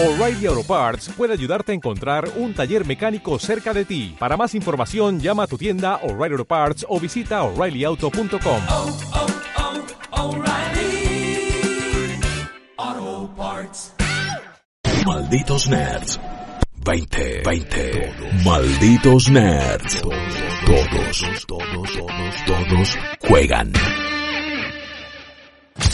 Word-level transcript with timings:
O'Reilly 0.00 0.46
Auto 0.46 0.62
Parts 0.62 1.08
puede 1.16 1.32
ayudarte 1.32 1.72
a 1.72 1.74
encontrar 1.74 2.30
un 2.36 2.54
taller 2.54 2.86
mecánico 2.86 3.36
cerca 3.40 3.74
de 3.74 3.84
ti. 3.84 4.14
Para 4.16 4.36
más 4.36 4.54
información, 4.54 5.18
llama 5.18 5.42
a 5.42 5.46
tu 5.48 5.58
tienda 5.58 5.96
O'Reilly 6.04 6.34
Auto 6.34 6.44
Parts 6.44 6.86
o 6.88 7.00
visita 7.00 7.42
oreillyauto.com. 7.42 8.62
oh, 8.68 8.96
oh, 12.78 13.28
Parts. 13.36 13.92
Malditos 15.04 15.68
Nerds. 15.68 16.20
20, 16.76 17.42
20. 17.44 18.12
Malditos 18.44 19.28
Nerds. 19.28 20.00
Todos, 20.00 21.24
todos, 21.44 21.96
todos, 21.96 22.44
todos 22.46 22.98
juegan. 23.28 23.72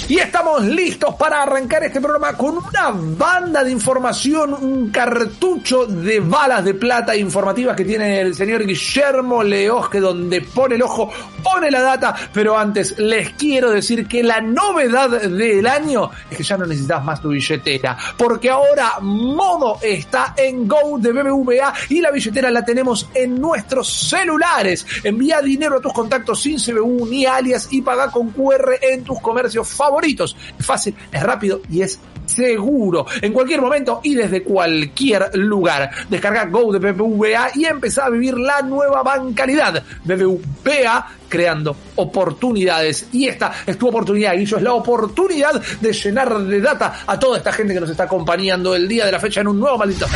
Y 0.07 0.19
estamos 0.19 0.63
listos 0.63 1.15
para 1.15 1.43
arrancar 1.43 1.83
este 1.85 1.99
programa 1.99 2.35
con 2.35 2.59
una 2.59 2.91
banda 2.93 3.65
de 3.65 3.71
información, 3.71 4.53
un 4.53 4.91
cartucho 4.91 5.87
de 5.87 6.21
balas 6.21 6.63
de 6.63 6.75
plata 6.75 7.17
informativas 7.17 7.75
que 7.75 7.87
tiene 7.87 8.21
el 8.21 8.35
señor 8.35 8.67
Guillermo 8.67 9.43
Leos, 9.43 9.89
que 9.89 10.01
donde 10.01 10.43
pone 10.43 10.75
el 10.75 10.83
ojo, 10.83 11.11
pone 11.43 11.71
la 11.71 11.81
data. 11.81 12.15
Pero 12.35 12.59
antes 12.59 12.99
les 12.99 13.31
quiero 13.31 13.71
decir 13.71 14.07
que 14.07 14.23
la 14.23 14.43
novedad 14.43 15.09
del 15.23 15.67
año 15.67 16.11
es 16.31 16.37
que 16.37 16.43
ya 16.43 16.59
no 16.59 16.67
necesitas 16.67 17.03
más 17.03 17.23
tu 17.23 17.31
billetera, 17.31 17.97
porque 18.19 18.51
ahora 18.51 18.99
Modo 19.01 19.79
está 19.81 20.35
en 20.37 20.69
Go 20.69 20.99
de 20.99 21.13
BBVA 21.13 21.73
y 21.89 22.03
la 22.03 22.11
billetera 22.11 22.51
la 22.51 22.63
tenemos 22.63 23.09
en 23.15 23.41
nuestros 23.41 23.89
celulares. 24.11 24.87
Envía 25.03 25.41
dinero 25.41 25.79
a 25.79 25.81
tus 25.81 25.95
contactos 25.95 26.43
sin 26.43 26.59
CBU 26.59 27.07
ni 27.07 27.25
alias 27.25 27.69
y 27.71 27.81
paga 27.81 28.11
con 28.11 28.31
QR 28.31 28.75
en 28.83 29.03
tus 29.03 29.19
comercios 29.21 29.67
favoritos. 29.85 30.37
Es 30.59 30.65
fácil, 30.65 30.95
es 31.13 31.23
rápido 31.23 31.61
y 31.71 31.83
es 31.83 32.01
seguro. 32.25 33.07
En 33.21 33.33
cualquier 33.33 33.61
momento 33.61 34.01
y 34.03 34.15
desde 34.15 34.43
cualquier 34.43 35.31
lugar. 35.35 35.91
Descarga 36.09 36.47
Go 36.47 36.73
de 36.73 36.79
BBVA 36.79 37.51
y 37.55 37.67
empezá 37.67 38.07
a 38.07 38.11
vivir 38.11 38.39
la 38.39 38.63
nueva 38.63 39.03
bancaridad. 39.03 39.83
BBVA 40.05 41.07
creando 41.29 41.77
oportunidades. 41.97 43.09
Y 43.13 43.27
esta 43.27 43.53
es 43.67 43.77
tu 43.77 43.89
oportunidad, 43.89 44.35
Guillo, 44.35 44.57
es 44.57 44.63
la 44.63 44.73
oportunidad 44.73 45.63
de 45.81 45.93
llenar 45.93 46.39
de 46.39 46.61
data 46.61 47.01
a 47.07 47.19
toda 47.19 47.39
esta 47.39 47.53
gente 47.53 47.75
que 47.75 47.81
nos 47.81 47.91
está 47.91 48.05
acompañando 48.05 48.75
el 48.75 48.89
día 48.89 49.05
de 49.05 49.13
la 49.13 49.21
fecha 49.21 49.41
en 49.41 49.49
un 49.49 49.61
nuevo 49.61 49.77
maldito. 49.77 50.07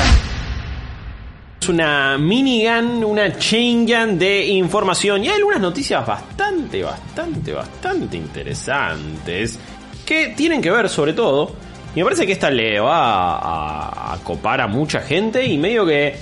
Es 1.69 1.75
una 1.75 2.17
minigun, 2.17 3.05
una 3.05 3.37
chain 3.37 3.85
de 3.85 4.47
información 4.47 5.23
y 5.23 5.29
hay 5.29 5.35
algunas 5.35 5.61
noticias 5.61 6.07
bastante, 6.07 6.83
bastante, 6.83 7.53
bastante 7.53 8.17
interesantes 8.17 9.59
que 10.07 10.29
tienen 10.29 10.63
que 10.63 10.71
ver 10.71 10.89
sobre 10.89 11.13
todo. 11.13 11.53
Y 11.95 11.99
me 11.99 12.05
parece 12.05 12.27
que 12.27 12.33
esta 12.33 12.51
le 12.51 12.81
va 12.81 14.15
a 14.15 14.19
copar 14.25 14.63
a 14.63 14.67
mucha 14.67 15.01
gente 15.01 15.45
y 15.45 15.59
medio 15.59 15.85
que 15.85 16.17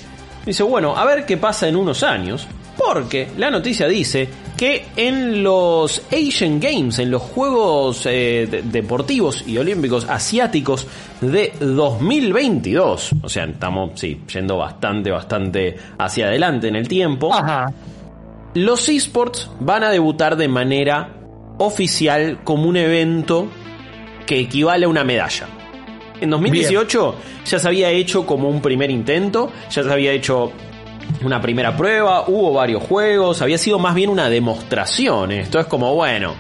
dice, 0.44 0.64
bueno, 0.64 0.96
a 0.96 1.04
ver 1.04 1.24
qué 1.24 1.36
pasa 1.36 1.68
en 1.68 1.76
unos 1.76 2.02
años. 2.02 2.48
Porque 2.76 3.28
la 3.36 3.48
noticia 3.48 3.86
dice 3.86 4.28
que 4.56 4.86
en 4.96 5.42
los 5.42 6.02
Asian 6.10 6.58
Games, 6.60 6.98
en 6.98 7.10
los 7.10 7.20
Juegos 7.22 8.06
eh, 8.06 8.48
de- 8.50 8.62
Deportivos 8.62 9.44
y 9.46 9.58
Olímpicos 9.58 10.06
Asiáticos 10.08 10.86
de 11.20 11.52
2022, 11.60 13.10
o 13.22 13.28
sea, 13.28 13.44
estamos, 13.44 13.90
sí, 13.94 14.20
yendo 14.32 14.56
bastante, 14.56 15.10
bastante 15.10 15.76
hacia 15.98 16.26
adelante 16.28 16.68
en 16.68 16.76
el 16.76 16.88
tiempo, 16.88 17.32
Ajá. 17.34 17.72
los 18.54 18.88
esports 18.88 19.50
van 19.60 19.84
a 19.84 19.90
debutar 19.90 20.36
de 20.36 20.48
manera 20.48 21.10
oficial 21.58 22.40
como 22.44 22.68
un 22.68 22.76
evento 22.76 23.48
que 24.26 24.40
equivale 24.40 24.86
a 24.86 24.88
una 24.88 25.04
medalla. 25.04 25.46
En 26.20 26.30
2018 26.30 27.14
ya 27.44 27.58
se 27.58 27.68
había 27.68 27.90
hecho 27.90 28.24
como 28.24 28.48
un 28.48 28.62
primer 28.62 28.90
intento, 28.90 29.52
ya 29.70 29.82
se 29.82 29.92
había 29.92 30.12
hecho 30.12 30.50
una 31.22 31.40
primera 31.40 31.76
prueba, 31.76 32.24
hubo 32.28 32.52
varios 32.52 32.82
juegos, 32.82 33.42
había 33.42 33.58
sido 33.58 33.78
más 33.78 33.94
bien 33.94 34.10
una 34.10 34.28
demostración. 34.28 35.32
Esto 35.32 35.58
es 35.58 35.66
como, 35.66 35.94
bueno, 35.94 36.34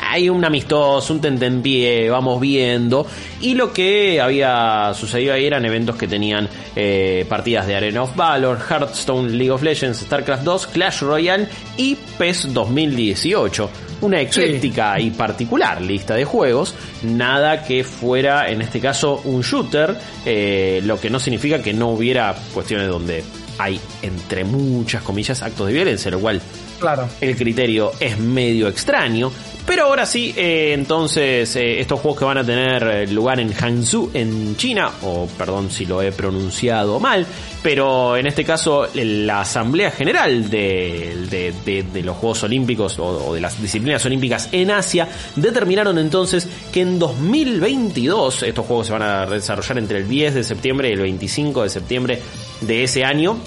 hay 0.00 0.28
un 0.28 0.44
amistoso, 0.44 1.12
un 1.12 1.20
tentempié, 1.20 2.08
vamos 2.10 2.40
viendo. 2.40 3.06
Y 3.40 3.54
lo 3.54 3.72
que 3.72 4.20
había 4.20 4.92
sucedido 4.94 5.34
ahí 5.34 5.46
eran 5.46 5.64
eventos 5.64 5.96
que 5.96 6.08
tenían 6.08 6.48
eh, 6.74 7.24
partidas 7.28 7.66
de 7.66 7.76
Arena 7.76 8.02
of 8.02 8.14
Valor, 8.16 8.58
Hearthstone, 8.68 9.30
League 9.30 9.50
of 9.50 9.62
Legends, 9.62 9.98
StarCraft 10.00 10.42
2, 10.42 10.66
Clash 10.68 11.00
Royale 11.00 11.48
y 11.76 11.96
PES 12.18 12.54
2018. 12.54 13.70
Una 14.02 14.20
ecléctica 14.20 15.00
y 15.00 15.10
particular 15.10 15.80
lista 15.80 16.14
de 16.14 16.26
juegos, 16.26 16.74
nada 17.02 17.64
que 17.64 17.82
fuera 17.82 18.50
en 18.50 18.60
este 18.60 18.78
caso 18.78 19.22
un 19.24 19.40
shooter, 19.40 19.96
eh, 20.26 20.82
lo 20.84 21.00
que 21.00 21.08
no 21.08 21.18
significa 21.18 21.62
que 21.62 21.72
no 21.72 21.88
hubiera 21.88 22.34
cuestiones 22.52 22.88
donde 22.88 23.24
hay 23.58 23.80
entre 24.02 24.44
muchas 24.44 25.02
comillas 25.02 25.42
actos 25.42 25.66
de 25.66 25.72
violencia, 25.72 26.10
lo 26.10 26.20
cual 26.20 26.40
Claro. 26.78 27.08
el 27.20 27.36
criterio 27.36 27.92
es 28.00 28.18
medio 28.18 28.68
extraño. 28.68 29.32
Pero 29.66 29.86
ahora 29.86 30.06
sí, 30.06 30.32
eh, 30.36 30.72
entonces 30.74 31.56
eh, 31.56 31.80
estos 31.80 31.98
juegos 31.98 32.20
que 32.20 32.24
van 32.24 32.38
a 32.38 32.44
tener 32.44 32.82
eh, 32.84 33.06
lugar 33.08 33.40
en 33.40 33.52
Hangzhou, 33.52 34.10
en 34.14 34.56
China, 34.56 34.88
o 35.02 35.26
perdón 35.36 35.70
si 35.72 35.86
lo 35.86 36.00
he 36.02 36.12
pronunciado 36.12 37.00
mal, 37.00 37.26
pero 37.64 38.16
en 38.16 38.28
este 38.28 38.44
caso 38.44 38.86
la 38.94 39.40
Asamblea 39.40 39.90
General 39.90 40.48
de, 40.48 41.16
de- 41.28 41.52
de- 41.64 41.82
de 41.82 42.02
los 42.04 42.16
Juegos 42.16 42.44
Olímpicos 42.44 42.96
o, 43.00 43.06
o 43.30 43.34
de 43.34 43.40
las 43.40 43.60
disciplinas 43.60 44.04
olímpicas 44.06 44.48
en 44.52 44.70
Asia 44.70 45.08
determinaron 45.34 45.98
entonces 45.98 46.46
que 46.72 46.82
en 46.82 47.00
2022, 47.00 48.44
estos 48.44 48.66
juegos 48.66 48.86
se 48.86 48.92
van 48.92 49.02
a 49.02 49.26
desarrollar 49.26 49.78
entre 49.78 49.98
el 49.98 50.08
10 50.08 50.34
de 50.34 50.44
septiembre 50.44 50.90
y 50.90 50.92
el 50.92 51.00
25 51.00 51.62
de 51.64 51.68
septiembre 51.70 52.20
de 52.60 52.84
ese 52.84 53.04
año, 53.04 53.38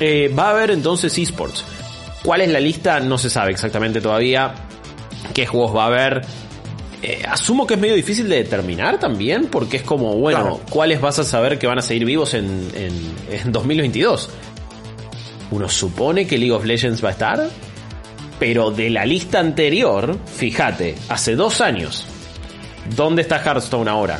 eh, 0.00 0.32
va 0.36 0.48
a 0.48 0.50
haber 0.50 0.70
entonces 0.70 1.16
esports. 1.18 1.64
¿Cuál 2.22 2.40
es 2.42 2.48
la 2.50 2.60
lista? 2.60 3.00
No 3.00 3.16
se 3.18 3.30
sabe 3.30 3.52
exactamente 3.52 4.00
todavía. 4.00 4.54
¿Qué 5.34 5.46
juegos 5.46 5.74
va 5.76 5.84
a 5.84 5.86
haber? 5.86 6.22
Eh, 7.00 7.22
asumo 7.28 7.66
que 7.66 7.74
es 7.74 7.80
medio 7.80 7.94
difícil 7.94 8.28
de 8.28 8.36
determinar 8.36 8.98
también, 8.98 9.46
porque 9.46 9.76
es 9.78 9.82
como, 9.84 10.14
bueno, 10.16 10.40
Claro. 10.40 10.60
¿cuáles 10.70 11.00
vas 11.00 11.18
a 11.20 11.24
saber 11.24 11.58
que 11.58 11.66
van 11.68 11.78
a 11.78 11.82
seguir 11.82 12.04
vivos 12.04 12.34
en, 12.34 12.68
en, 12.74 13.14
en 13.40 13.52
2022? 13.52 14.30
Uno 15.50 15.68
supone 15.68 16.26
que 16.26 16.36
League 16.36 16.52
of 16.52 16.64
Legends 16.64 17.02
va 17.02 17.08
a 17.08 17.12
estar, 17.12 17.48
pero 18.38 18.70
de 18.70 18.90
la 18.90 19.06
lista 19.06 19.38
anterior, 19.40 20.18
fíjate, 20.26 20.96
hace 21.08 21.36
dos 21.36 21.60
años, 21.60 22.04
¿dónde 22.96 23.22
está 23.22 23.42
Hearthstone 23.42 23.88
ahora? 23.88 24.18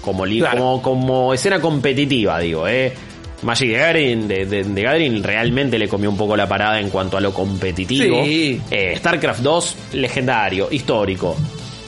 Como, 0.00 0.24
li- 0.24 0.38
Claro. 0.38 0.58
como, 0.58 0.82
como 0.82 1.34
escena 1.34 1.60
competitiva, 1.60 2.38
digo, 2.38 2.66
¿eh? 2.66 2.94
Magic 3.42 3.70
the 3.72 3.78
Gathering, 3.78 4.28
de, 4.28 4.46
de- 4.46 4.64
de 4.64 4.82
Gathering 4.82 5.22
realmente 5.22 5.78
le 5.78 5.88
comió 5.88 6.10
un 6.10 6.16
poco 6.16 6.36
la 6.36 6.46
parada 6.48 6.78
en 6.80 6.90
cuanto 6.90 7.16
a 7.16 7.20
lo 7.20 7.32
competitivo. 7.32 8.22
Sí. 8.24 8.60
Eh, 8.70 8.94
StarCraft 8.98 9.40
2, 9.40 9.76
legendario, 9.94 10.68
histórico. 10.70 11.36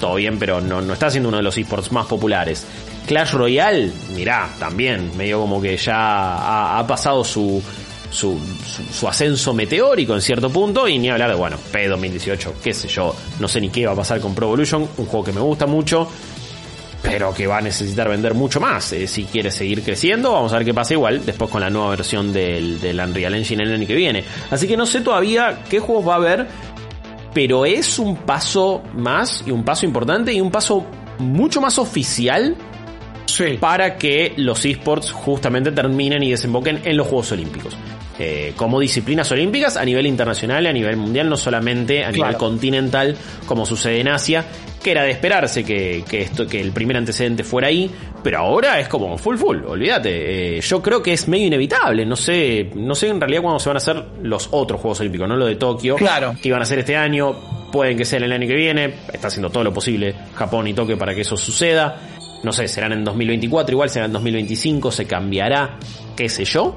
Todo 0.01 0.15
bien, 0.17 0.39
pero 0.39 0.61
no, 0.61 0.81
no 0.81 0.93
está 0.95 1.11
siendo 1.11 1.29
uno 1.29 1.37
de 1.39 1.43
los 1.45 1.57
esports 1.59 1.93
más 1.93 2.07
populares. 2.07 2.67
Clash 3.07 3.33
Royale, 3.33 3.91
mirá, 4.15 4.49
también, 4.59 5.17
medio 5.17 5.41
como 5.41 5.61
que 5.61 5.77
ya 5.77 5.95
ha, 5.97 6.79
ha 6.79 6.87
pasado 6.87 7.23
su, 7.25 7.63
su, 8.11 8.39
su- 8.67 8.93
su 8.93 9.09
ascenso 9.09 9.53
meteórico 9.55 10.15
en 10.15 10.21
cierto 10.23 10.51
punto. 10.51 10.89
Y 10.89 10.99
ni 10.99 11.11
hablar 11.11 11.31
de, 11.31 11.37
bueno, 11.37 11.57
P 11.71 11.87
2018, 11.87 12.55
qué 12.65 12.73
sé 12.75 12.89
yo, 12.89 13.15
no 13.39 13.47
sé 13.49 13.61
ni 13.61 13.69
qué 13.71 13.87
va 13.87 13.93
a 13.93 13.97
pasar 13.97 14.21
con 14.21 14.35
Pro 14.35 14.47
Evolution, 14.47 14.89
un 14.97 15.07
juego 15.07 15.25
que 15.25 15.33
me 15.33 15.41
gusta 15.41 15.67
mucho 15.67 16.09
pero 17.13 17.35
que 17.35 17.47
va 17.47 17.59
a 17.59 17.61
necesitar 17.61 18.09
vender 18.09 18.33
mucho 18.33 18.59
más 18.59 18.91
eh, 18.95 19.07
si 19.07 19.25
quiere 19.25 19.51
seguir 19.51 19.83
creciendo. 19.83 20.33
Vamos 20.33 20.51
a 20.55 20.57
ver 20.57 20.65
qué 20.65 20.73
pasa 20.73 20.95
igual 20.95 21.27
después 21.27 21.51
con 21.51 21.61
la 21.61 21.69
nueva 21.69 21.91
versión 21.91 22.33
del, 22.33 22.81
del 22.81 22.99
Unreal 22.99 23.35
Engine 23.35 23.65
el 23.65 23.75
año 23.75 23.87
que 23.87 23.95
viene. 23.95 24.25
Así 24.51 24.67
que 24.67 24.79
no 24.79 24.87
sé 24.87 25.03
todavía 25.03 25.59
qué 25.69 25.79
juegos 25.79 26.09
va 26.09 26.15
a 26.15 26.17
haber, 26.17 26.49
pero 27.35 27.67
es 27.67 27.99
un 27.99 28.17
paso 28.17 28.83
más 28.95 29.45
y 29.47 29.51
un 29.51 29.63
paso 29.63 29.85
importante 29.85 30.33
y 30.33 30.41
un 30.41 30.51
paso 30.51 30.87
mucho 31.19 31.61
más 31.61 31.79
oficial 31.79 32.57
Sí. 33.33 33.57
para 33.61 33.97
que 33.97 34.33
los 34.37 34.65
esports 34.65 35.11
justamente 35.13 35.73
terminen 35.73 36.23
y 36.23 36.31
desemboquen 36.31 36.81
en 36.85 36.97
los 36.97 37.07
Juegos 37.07 37.33
Olímpicos. 37.33 37.77
Eh, 38.19 38.53
como 38.57 38.79
disciplinas 38.79 39.33
olímpicas 39.33 39.77
a 39.77 39.85
nivel 39.85 40.07
internacional, 40.07 40.67
a 40.67 40.73
nivel 40.73 40.97
mundial, 40.99 41.29
no 41.31 41.37
solamente 41.37 42.05
a 42.05 42.13
nivel 42.13 42.37
continental, 42.37 43.17
como 43.47 43.65
sucede 43.65 44.01
en 44.01 44.09
Asia, 44.09 44.45
que 44.85 44.91
era 44.91 45.03
de 45.05 45.11
esperarse 45.13 45.65
que, 45.65 46.05
que 46.09 46.21
esto, 46.21 46.47
que 46.47 46.61
el 46.61 46.73
primer 46.73 46.99
antecedente 46.99 47.43
fuera 47.43 47.69
ahí, 47.69 47.91
pero 48.23 48.39
ahora 48.39 48.79
es 48.79 48.87
como 48.89 49.17
full 49.17 49.37
full, 49.37 49.59
olvídate. 49.67 50.59
Eh, 50.59 50.61
yo 50.61 50.83
creo 50.83 51.03
que 51.03 51.15
es 51.15 51.27
medio 51.27 51.47
inevitable, 51.47 52.05
no 52.05 52.15
sé, 52.15 52.71
no 52.75 52.95
sé 52.95 53.09
en 53.09 53.19
realidad 53.21 53.43
cuándo 53.43 53.59
se 53.59 53.71
van 53.71 53.77
a 53.77 53.79
hacer 53.79 54.05
los 54.23 54.49
otros 54.53 54.81
Juegos 54.81 55.01
Olímpicos, 55.01 55.27
no 55.27 55.37
lo 55.37 55.47
de 55.47 55.57
Tokio, 55.57 55.97
Claro. 55.97 56.35
que 56.41 56.49
iban 56.49 56.61
a 56.61 56.67
ser 56.67 56.81
este 56.81 56.95
año, 56.97 57.35
pueden 57.73 57.97
que 57.97 58.05
sea 58.05 58.19
el 58.19 58.31
año 58.31 58.47
que 58.47 58.55
viene, 58.55 58.95
está 59.13 59.29
haciendo 59.29 59.49
todo 59.51 59.65
lo 59.65 59.73
posible 59.73 60.15
Japón 60.35 60.67
y 60.69 60.75
Tokio 60.75 60.99
para 60.99 61.15
que 61.15 61.23
eso 61.23 61.37
suceda. 61.37 62.12
No 62.43 62.53
sé, 62.53 62.67
serán 62.69 62.93
en 62.93 63.05
2024, 63.05 63.73
igual 63.73 63.89
será 63.91 64.07
en 64.07 64.13
2025, 64.13 64.91
se 64.91 65.07
cambiará, 65.07 65.79
qué 66.17 66.29
sé 66.29 66.45
yo. 66.45 66.77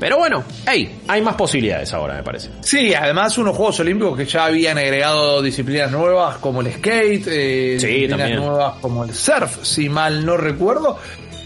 Pero 0.00 0.16
bueno, 0.16 0.44
hey, 0.64 1.00
hay 1.08 1.20
más 1.22 1.34
posibilidades 1.34 1.92
ahora, 1.92 2.14
me 2.14 2.22
parece. 2.22 2.50
Sí, 2.60 2.94
además 2.94 3.36
unos 3.36 3.56
Juegos 3.56 3.80
Olímpicos 3.80 4.16
que 4.16 4.24
ya 4.26 4.44
habían 4.44 4.78
agregado 4.78 5.42
disciplinas 5.42 5.90
nuevas 5.90 6.36
como 6.38 6.60
el 6.60 6.72
skate, 6.72 7.26
eh, 7.26 7.76
Sí, 7.80 7.86
disciplinas 7.86 8.18
también. 8.18 8.40
nuevas 8.40 8.74
como 8.80 9.02
el 9.04 9.12
surf, 9.12 9.64
si 9.64 9.88
mal 9.88 10.24
no 10.24 10.36
recuerdo. 10.36 10.98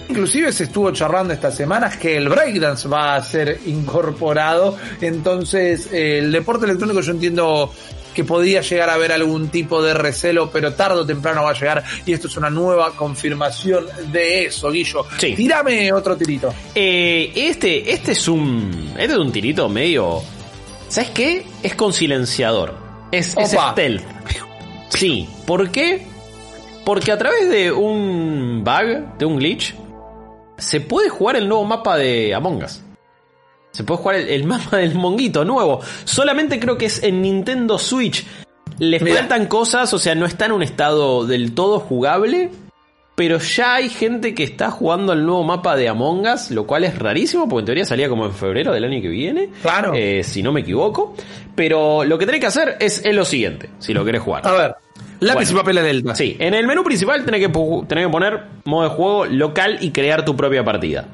inclusive 0.08 0.52
se 0.52 0.64
estuvo 0.64 0.90
charlando 0.92 1.32
estas 1.32 1.54
semanas 1.56 1.96
que 1.96 2.18
el 2.18 2.28
breakdance 2.28 2.86
va 2.86 3.14
a 3.16 3.22
ser 3.22 3.58
incorporado. 3.64 4.76
Entonces, 5.00 5.88
eh, 5.90 6.18
el 6.18 6.30
deporte 6.30 6.66
electrónico 6.66 7.00
yo 7.00 7.12
entiendo 7.12 7.72
que 8.12 8.24
podía 8.24 8.60
llegar 8.60 8.90
a 8.90 8.94
haber 8.94 9.12
algún 9.12 9.48
tipo 9.48 9.82
de 9.82 9.94
recelo, 9.94 10.50
pero 10.50 10.74
tarde 10.74 11.00
o 11.00 11.06
temprano 11.06 11.42
va 11.42 11.50
a 11.50 11.54
llegar 11.54 11.84
y 12.06 12.12
esto 12.12 12.28
es 12.28 12.36
una 12.36 12.50
nueva 12.50 12.92
confirmación 12.92 13.86
de 14.10 14.46
eso, 14.46 14.70
Guillo. 14.70 15.06
Sí. 15.18 15.34
Tírame 15.34 15.92
otro 15.92 16.16
tirito. 16.16 16.52
Eh, 16.74 17.32
este, 17.34 17.92
este 17.92 18.12
es 18.12 18.28
un. 18.28 18.92
Este 18.98 19.12
es 19.12 19.18
un 19.18 19.32
tirito 19.32 19.68
medio. 19.68 20.22
¿Sabes 20.88 21.10
qué? 21.10 21.46
Es 21.62 21.74
con 21.74 21.92
silenciador. 21.92 22.74
Es, 23.10 23.36
es 23.36 23.50
stealth. 23.50 24.02
Sí. 24.90 25.28
¿Por 25.46 25.70
qué? 25.70 26.06
Porque 26.84 27.12
a 27.12 27.18
través 27.18 27.48
de 27.48 27.72
un 27.72 28.62
bug, 28.64 29.18
de 29.18 29.24
un 29.24 29.36
glitch, 29.38 29.74
se 30.58 30.80
puede 30.80 31.08
jugar 31.08 31.36
el 31.36 31.48
nuevo 31.48 31.64
mapa 31.64 31.96
de 31.96 32.34
Among 32.34 32.64
Us. 32.64 32.80
Se 33.72 33.84
puede 33.84 34.00
jugar 34.00 34.16
el, 34.16 34.28
el 34.28 34.44
mapa 34.46 34.76
del 34.76 34.94
monguito 34.94 35.44
nuevo. 35.44 35.80
Solamente 36.04 36.60
creo 36.60 36.78
que 36.78 36.86
es 36.86 37.02
en 37.02 37.20
Nintendo 37.22 37.78
Switch. 37.78 38.24
Le 38.78 39.00
Mira. 39.00 39.16
faltan 39.18 39.46
cosas, 39.46 39.92
o 39.92 39.98
sea, 39.98 40.14
no 40.14 40.24
está 40.26 40.46
en 40.46 40.52
un 40.52 40.62
estado 40.62 41.26
del 41.26 41.52
todo 41.54 41.80
jugable. 41.80 42.50
Pero 43.14 43.38
ya 43.38 43.74
hay 43.74 43.90
gente 43.90 44.34
que 44.34 44.42
está 44.42 44.70
jugando 44.70 45.12
el 45.12 45.26
nuevo 45.26 45.44
mapa 45.44 45.76
de 45.76 45.86
Among 45.86 46.26
Us, 46.26 46.50
lo 46.50 46.66
cual 46.66 46.84
es 46.84 46.98
rarísimo, 46.98 47.46
porque 47.46 47.60
en 47.60 47.66
teoría 47.66 47.84
salía 47.84 48.08
como 48.08 48.24
en 48.24 48.32
febrero 48.32 48.72
del 48.72 48.84
año 48.84 49.02
que 49.02 49.08
viene. 49.08 49.50
Claro. 49.60 49.92
eh, 49.94 50.22
si 50.24 50.42
no 50.42 50.50
me 50.50 50.60
equivoco. 50.60 51.14
Pero 51.54 52.04
lo 52.04 52.16
que 52.16 52.24
tenés 52.24 52.40
que 52.40 52.46
hacer 52.46 52.76
es, 52.80 53.04
es 53.04 53.14
lo 53.14 53.26
siguiente, 53.26 53.68
si 53.78 53.92
lo 53.92 54.02
querés 54.06 54.22
jugar. 54.22 54.46
A 54.46 54.52
ver, 54.52 54.74
lápiz 55.20 55.44
Bueno. 55.44 55.50
y 55.50 55.54
papel 55.62 55.78
en 55.78 55.84
delta. 55.84 56.14
Sí, 56.14 56.36
en 56.38 56.54
el 56.54 56.66
menú 56.66 56.82
principal 56.82 57.22
tenés 57.26 57.46
que, 57.46 57.52
tenés 57.86 58.06
que 58.06 58.10
poner 58.10 58.44
modo 58.64 58.88
de 58.88 58.94
juego 58.96 59.26
local 59.26 59.76
y 59.82 59.90
crear 59.90 60.24
tu 60.24 60.34
propia 60.34 60.64
partida. 60.64 61.06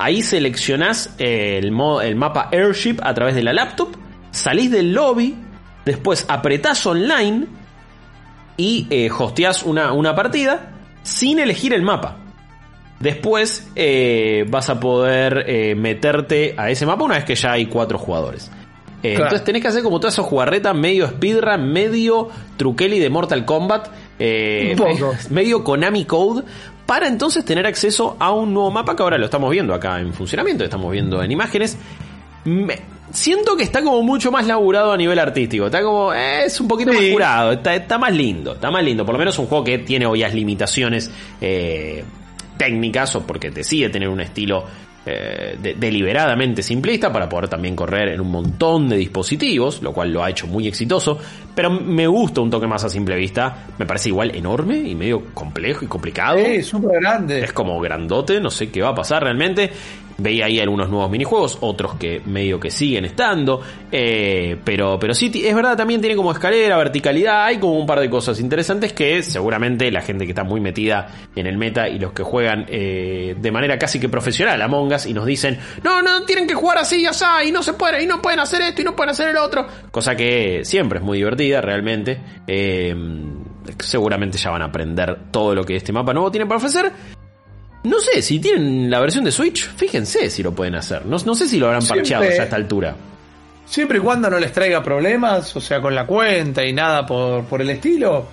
Ahí 0.00 0.22
seleccionás 0.22 1.12
el, 1.18 1.72
modo, 1.72 2.02
el 2.02 2.14
mapa 2.14 2.50
Airship 2.52 2.98
a 3.02 3.12
través 3.14 3.34
de 3.34 3.42
la 3.42 3.52
laptop, 3.52 3.88
salís 4.30 4.70
del 4.70 4.92
lobby, 4.92 5.34
después 5.84 6.24
apretás 6.28 6.86
online 6.86 7.46
y 8.56 8.86
eh, 8.90 9.10
hosteás 9.10 9.64
una, 9.64 9.92
una 9.92 10.14
partida 10.14 10.70
sin 11.02 11.40
elegir 11.40 11.74
el 11.74 11.82
mapa. 11.82 12.16
Después 13.00 13.68
eh, 13.74 14.46
vas 14.48 14.70
a 14.70 14.78
poder 14.78 15.44
eh, 15.48 15.74
meterte 15.74 16.54
a 16.56 16.70
ese 16.70 16.86
mapa 16.86 17.02
una 17.02 17.16
vez 17.16 17.24
que 17.24 17.34
ya 17.34 17.50
hay 17.50 17.66
cuatro 17.66 17.98
jugadores. 17.98 18.52
Eh, 19.02 19.14
Claro. 19.14 19.24
Entonces 19.24 19.44
tenés 19.44 19.62
que 19.62 19.68
hacer 19.68 19.82
como 19.82 19.98
toda 19.98 20.12
esa 20.12 20.22
jugarreta 20.22 20.74
medio 20.74 21.08
speedrun, 21.08 21.72
medio 21.72 22.28
truqueli 22.56 23.00
de 23.00 23.10
Mortal 23.10 23.44
Kombat, 23.44 23.88
medio 25.30 25.64
Konami 25.64 26.04
Code, 26.04 26.44
para 26.88 27.06
entonces 27.06 27.44
tener 27.44 27.66
acceso 27.66 28.16
a 28.18 28.32
un 28.32 28.54
nuevo 28.54 28.70
mapa 28.70 28.96
que 28.96 29.02
ahora 29.02 29.18
lo 29.18 29.26
estamos 29.26 29.50
viendo 29.50 29.74
acá 29.74 30.00
en 30.00 30.14
funcionamiento, 30.14 30.64
estamos 30.64 30.90
viendo 30.90 31.22
en 31.22 31.30
imágenes. 31.30 31.76
Me- 32.46 32.80
siento 33.12 33.58
que 33.58 33.62
está 33.64 33.82
como 33.82 34.02
mucho 34.02 34.32
más 34.32 34.46
laburado 34.46 34.92
a 34.92 34.96
nivel 34.96 35.18
artístico, 35.18 35.66
está 35.66 35.82
como, 35.82 36.14
eh, 36.14 36.46
es 36.46 36.58
un 36.62 36.66
poquito 36.66 36.90
más 36.94 37.02
Sí. 37.02 37.12
curado, 37.12 37.52
está, 37.52 37.74
está 37.74 37.98
más 37.98 38.14
lindo, 38.14 38.54
está 38.54 38.70
más 38.70 38.82
lindo, 38.82 39.04
por 39.04 39.12
lo 39.14 39.18
menos 39.18 39.38
un 39.38 39.44
juego 39.48 39.64
que 39.64 39.76
tiene 39.80 40.06
obvias 40.06 40.32
limitaciones 40.32 41.10
eh, 41.42 42.04
técnicas 42.56 43.14
o 43.16 43.26
porque 43.26 43.50
decide 43.50 43.90
tener 43.90 44.08
un 44.08 44.22
estilo 44.22 44.64
eh, 45.10 45.56
de- 45.60 45.74
deliberadamente 45.74 46.62
simplista 46.62 47.12
para 47.12 47.28
poder 47.28 47.48
también 47.48 47.74
correr 47.74 48.08
en 48.08 48.20
un 48.20 48.30
montón 48.30 48.88
de 48.88 48.96
dispositivos, 48.96 49.82
lo 49.82 49.92
cual 49.92 50.12
lo 50.12 50.22
ha 50.22 50.30
hecho 50.30 50.46
muy 50.46 50.68
exitoso, 50.68 51.18
pero 51.54 51.70
me 51.70 52.06
gusta 52.06 52.40
un 52.40 52.50
toque 52.50 52.66
más 52.66 52.84
a 52.84 52.88
simple 52.88 53.16
vista, 53.16 53.66
me 53.78 53.86
parece 53.86 54.10
igual 54.10 54.34
enorme 54.34 54.76
y 54.78 54.94
medio 54.94 55.26
complejo 55.34 55.84
y 55.84 55.88
complicado. 55.88 56.38
Sí, 56.44 56.62
súper 56.62 57.00
grande. 57.00 57.40
Es 57.44 57.52
como 57.52 57.80
grandote, 57.80 58.40
no 58.40 58.50
sé 58.50 58.70
qué 58.70 58.82
va 58.82 58.90
a 58.90 58.94
pasar 58.94 59.22
realmente. 59.22 59.70
Veía 60.20 60.46
ahí 60.46 60.58
algunos 60.58 60.88
nuevos 60.88 61.10
minijuegos, 61.10 61.58
otros 61.60 61.94
que 61.94 62.20
medio 62.26 62.58
que 62.58 62.70
siguen 62.70 63.04
estando. 63.04 63.62
eh, 63.92 64.56
pero, 64.64 64.98
pero 64.98 65.14
sí, 65.14 65.30
es 65.44 65.54
verdad, 65.54 65.76
también 65.76 66.00
tiene 66.00 66.16
como 66.16 66.32
escalera, 66.32 66.76
verticalidad, 66.76 67.44
hay 67.44 67.58
como 67.58 67.78
un 67.78 67.86
par 67.86 68.00
de 68.00 68.10
cosas 68.10 68.40
interesantes 68.40 68.92
que 68.92 69.22
seguramente 69.22 69.90
la 69.92 70.00
gente 70.00 70.24
que 70.24 70.32
está 70.32 70.42
muy 70.42 70.60
metida 70.60 71.06
en 71.36 71.46
el 71.46 71.56
meta 71.56 71.88
y 71.88 72.00
los 72.00 72.12
que 72.12 72.24
juegan 72.24 72.66
eh, 72.68 73.36
de 73.38 73.52
manera 73.52 73.78
casi 73.78 74.00
que 74.00 74.08
profesional 74.08 74.60
Among 74.60 74.92
Us 74.92 75.06
y 75.06 75.14
nos 75.14 75.24
dicen, 75.24 75.58
no, 75.84 76.02
no, 76.02 76.24
tienen 76.24 76.48
que 76.48 76.54
jugar 76.54 76.78
así 76.78 77.02
y 77.02 77.06
así, 77.06 77.24
y 77.46 77.52
no 77.52 77.62
se 77.62 77.74
puede, 77.74 78.02
y 78.02 78.06
no 78.06 78.20
pueden 78.20 78.40
hacer 78.40 78.60
esto, 78.62 78.82
y 78.82 78.84
no 78.84 78.96
pueden 78.96 79.10
hacer 79.10 79.28
el 79.28 79.36
otro. 79.36 79.66
Cosa 79.90 80.16
que 80.16 80.64
siempre 80.64 80.98
es 80.98 81.04
muy 81.04 81.18
divertida, 81.18 81.60
realmente. 81.60 82.20
Eh, 82.46 82.94
seguramente 83.78 84.38
ya 84.38 84.50
van 84.50 84.62
a 84.62 84.66
aprender 84.66 85.30
todo 85.30 85.54
lo 85.54 85.64
que 85.64 85.76
este 85.76 85.92
mapa 85.92 86.12
nuevo 86.12 86.30
tiene 86.30 86.46
para 86.46 86.56
ofrecer. 86.56 86.92
No 87.88 88.00
sé, 88.00 88.22
si 88.22 88.38
tienen 88.38 88.90
la 88.90 89.00
versión 89.00 89.24
de 89.24 89.32
Switch, 89.32 89.68
fíjense 89.76 90.30
si 90.30 90.42
lo 90.42 90.52
pueden 90.52 90.74
hacer. 90.74 91.06
No, 91.06 91.16
no 91.24 91.34
sé 91.34 91.48
si 91.48 91.58
lo 91.58 91.66
habrán 91.66 91.82
Siempre- 91.82 92.00
parcheado 92.02 92.24
ya 92.24 92.42
a 92.42 92.44
esta 92.44 92.56
altura. 92.56 92.96
Siempre 93.66 93.98
y 93.98 94.00
cuando 94.00 94.30
no 94.30 94.38
les 94.38 94.52
traiga 94.52 94.82
problemas, 94.82 95.54
o 95.56 95.60
sea, 95.60 95.80
con 95.80 95.94
la 95.94 96.06
cuenta 96.06 96.64
y 96.64 96.72
nada 96.72 97.04
por, 97.06 97.44
por 97.44 97.60
el 97.60 97.70
estilo, 97.70 98.26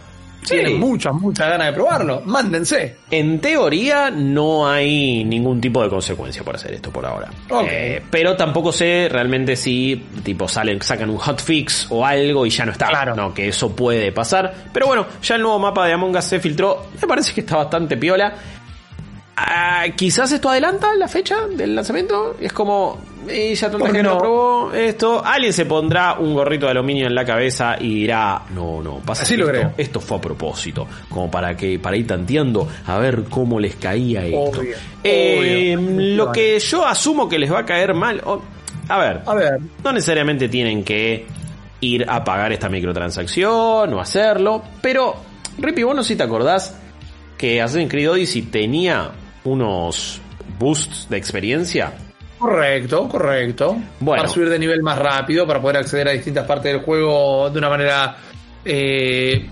Sí. 0.43 0.53
tienen 0.55 0.79
muchas, 0.79 1.11
muchas 1.13 1.49
ganas 1.49 1.67
de 1.67 1.73
probarlo. 1.73 2.21
Mándense. 2.23 2.97
En 3.09 3.39
teoría 3.39 4.11
no 4.11 4.67
hay 4.69 5.23
ningún 5.23 5.59
tipo 5.59 5.81
de 5.81 5.89
consecuencia 5.89 6.43
por 6.43 6.55
hacer 6.55 6.73
esto 6.75 6.91
por 6.91 7.03
ahora. 7.05 7.31
Ok. 7.49 7.67
Eh, 7.69 8.03
pero 8.11 8.35
tampoco 8.37 8.71
sé 8.71 9.09
realmente 9.11 9.55
si 9.55 10.05
tipo 10.23 10.47
salen, 10.47 10.79
sacan 10.83 11.09
un 11.09 11.17
hotfix 11.17 11.87
o 11.89 12.05
algo 12.05 12.45
y 12.45 12.51
ya 12.51 12.63
no 12.65 12.73
está. 12.73 12.87
Claro. 12.89 13.15
No, 13.15 13.33
que 13.33 13.47
eso 13.47 13.75
puede 13.75 14.11
pasar. 14.11 14.53
Pero 14.71 14.85
bueno, 14.85 15.07
ya 15.23 15.35
el 15.35 15.41
nuevo 15.41 15.57
mapa 15.59 15.87
de 15.87 15.93
Among 15.93 16.15
Us 16.15 16.25
se 16.25 16.39
filtró. 16.39 16.85
Me 17.01 17.07
parece 17.07 17.33
que 17.33 17.41
está 17.41 17.57
bastante 17.57 17.97
piola. 17.97 18.35
Ah, 19.37 19.85
quizás 19.95 20.31
esto 20.31 20.49
adelanta 20.49 20.93
la 20.95 21.07
fecha 21.09 21.35
del 21.47 21.75
lanzamiento. 21.75 22.37
Es 22.39 22.53
como, 22.53 22.97
ya 23.27 23.69
tanta 23.69 23.77
¿Por 23.79 23.87
qué 23.91 23.97
gente 23.97 24.03
lo 24.03 24.13
no? 24.15 24.17
probó 24.19 24.71
esto. 24.73 25.21
Alguien 25.25 25.51
se 25.51 25.65
pondrá 25.65 26.13
un 26.19 26.33
gorrito 26.33 26.65
de 26.67 26.71
aluminio 26.71 27.05
en 27.07 27.13
la 27.15 27.25
cabeza 27.25 27.75
y 27.79 27.95
dirá, 27.95 28.43
no, 28.53 28.81
no, 28.81 28.99
pasa 28.99 29.23
Así 29.23 29.33
que 29.35 29.41
lo 29.41 29.45
esto, 29.47 29.57
creo. 29.59 29.73
esto 29.77 29.99
fue 29.99 30.17
a 30.17 30.21
propósito, 30.21 30.87
como 31.09 31.29
para 31.29 31.55
que 31.57 31.77
para 31.79 31.97
ir 31.97 32.07
tanteando 32.07 32.65
a 32.85 32.97
ver 32.97 33.23
cómo 33.29 33.59
les 33.59 33.75
caía 33.75 34.25
esto. 34.25 34.59
Obvio, 34.61 34.77
Eh, 35.03 35.75
obvio. 35.77 36.15
lo 36.15 36.31
que 36.31 36.57
yo 36.59 36.85
asumo 36.85 37.27
que 37.27 37.37
les 37.37 37.51
va 37.51 37.59
a 37.59 37.65
caer 37.65 37.93
mal, 37.93 38.21
a 38.87 38.97
ver, 38.99 39.21
A 39.25 39.33
ver, 39.35 39.59
no 39.83 39.91
necesariamente 39.91 40.47
tienen 40.47 40.81
que 40.85 41.25
ir 41.81 42.05
a 42.09 42.23
pagar 42.23 42.53
esta 42.53 42.69
microtransacción 42.69 43.93
o 43.93 43.99
hacerlo, 43.99 44.63
pero 44.81 45.13
Rippy, 45.57 45.83
vos 45.83 45.93
no 45.95 46.03
si 46.05 46.15
te 46.15 46.23
acordás 46.23 46.73
que 47.37 47.61
Assassin's 47.61 47.91
Creed 47.91 48.11
Odyssey 48.11 48.43
tenía 48.43 49.11
unos 49.45 50.19
boosts 50.59 51.07
de 51.09 51.17
experiencia. 51.17 51.93
correcto, 52.37 53.07
correcto. 53.07 53.77
Bueno. 53.99 54.21
Para 54.21 54.31
subir 54.33 54.49
de 54.49 54.59
nivel 54.59 54.81
más 54.83 54.99
rápido, 54.99 55.47
para 55.47 55.59
poder 55.61 55.77
acceder 55.77 56.07
a 56.09 56.11
distintas 56.11 56.45
partes 56.45 56.71
del 56.73 56.81
juego 56.83 57.49
de 57.49 57.57
una 57.57 57.69
manera 57.69 58.17
eh, 58.63 59.45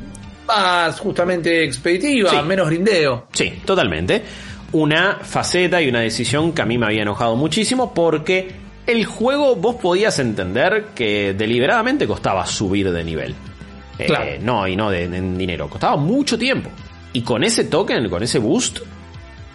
más 0.48 1.00
justamente 1.00 1.64
expeditiva, 1.64 2.30
Sí. 2.30 2.38
menos 2.46 2.68
grindeo. 2.68 3.28
Sí, 3.32 3.62
totalmente. 3.66 4.22
Una 4.74 5.20
faceta 5.22 5.82
y 5.82 5.88
una 5.90 6.02
decisión 6.02 6.52
que 6.52 6.62
a 6.62 6.66
mí 6.66 6.78
me 6.78 6.86
había 6.88 7.04
enojado 7.04 7.36
muchísimo 7.36 7.94
porque 7.94 8.52
el 8.86 9.06
juego 9.06 9.56
vos 9.56 9.76
podías 9.76 10.20
entender 10.20 10.88
que 10.94 11.34
deliberadamente 11.34 12.06
costaba 12.06 12.46
subir 12.46 12.92
de 12.92 13.04
nivel. 13.04 13.34
Eh, 13.98 14.06
Claro. 14.06 14.26
no, 14.42 14.68
y 14.68 14.76
no 14.76 14.90
de, 14.90 15.04
en 15.04 15.38
dinero, 15.38 15.70
costaba 15.70 15.96
mucho 15.96 16.38
tiempo. 16.38 16.70
Y 17.14 17.22
con 17.22 17.44
ese 17.44 17.66
token, 17.66 18.10
con 18.10 18.24
ese 18.24 18.40
boost, 18.40 18.80